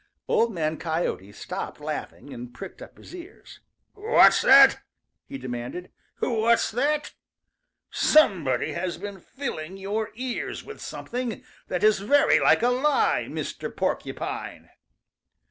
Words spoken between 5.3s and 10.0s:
demanded. "What's that? Somebody has been filling